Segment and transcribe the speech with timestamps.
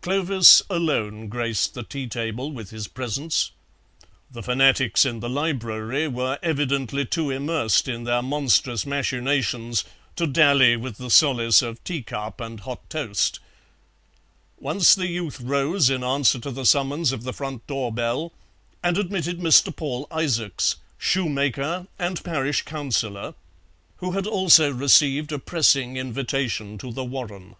[0.00, 3.50] Clovis alone graced the tea table with his presence;
[4.30, 9.84] the fanatics in the library were evidently too immersed in their monstrous machinations
[10.16, 13.40] to dally with the solace of teacup and hot toast.
[14.58, 18.32] Once the youth rose, in answer to the summons of the front door bell,
[18.82, 19.68] and admitted Mr.
[19.76, 23.34] Paul Isaacs, shoemaker and parish councillor,
[23.96, 27.56] who had also received a pressing invitation to The Warren.